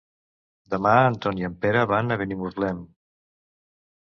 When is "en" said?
1.09-1.17, 1.49-1.57